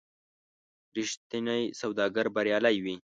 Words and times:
رښتینی 0.97 1.61
سوداګر 1.81 2.25
بریالی 2.35 2.77
وي. 2.83 2.95